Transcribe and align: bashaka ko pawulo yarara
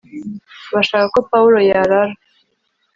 bashaka 0.73 1.05
ko 1.13 1.19
pawulo 1.29 1.57
yarara 1.69 2.13